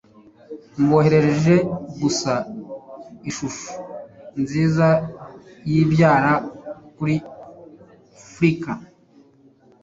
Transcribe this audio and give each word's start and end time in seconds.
Mboherereje 0.81 1.55
gusa 2.01 2.33
ishusho 3.29 3.69
nziza 4.41 4.87
yibyara 5.69 6.33
kuri 6.95 7.15
Flickr. 8.31 8.75